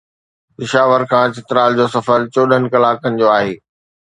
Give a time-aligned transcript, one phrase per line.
[0.55, 3.55] پشاور کان چترال جو سفر چوڏهن ڪلاڪن جو آهي.